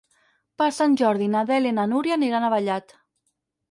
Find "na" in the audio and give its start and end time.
1.35-1.45, 1.83-1.87